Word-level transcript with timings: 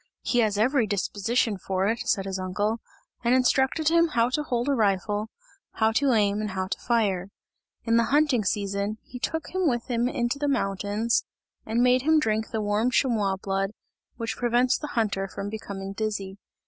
He 0.23 0.39
has 0.39 0.57
every 0.57 0.87
disposition 0.87 1.59
for 1.59 1.85
it!" 1.87 1.99
said 2.05 2.25
his 2.25 2.39
uncle, 2.39 2.79
and 3.23 3.35
instructed 3.35 3.89
him 3.89 4.07
how 4.07 4.29
to 4.31 4.41
hold 4.41 4.67
a 4.67 4.73
rifle, 4.73 5.29
how 5.73 5.91
to 5.91 6.13
aim 6.13 6.41
and 6.41 6.49
to 6.49 6.79
fire. 6.79 7.29
In 7.83 7.97
the 7.97 8.05
hunting 8.05 8.43
season, 8.43 8.97
he 9.03 9.19
took 9.19 9.49
him 9.53 9.67
with 9.69 9.91
him 9.91 10.09
in 10.09 10.27
the 10.39 10.47
mountains 10.47 11.23
and 11.67 11.83
made 11.83 12.01
him 12.01 12.17
drink 12.17 12.49
the 12.49 12.61
warm 12.63 12.89
chamois 12.89 13.35
blood, 13.35 13.73
which 14.17 14.37
prevents 14.37 14.75
the 14.75 14.87
hunter 14.97 15.27
from 15.27 15.51
becoming 15.51 15.93
dizzy. 15.93 16.39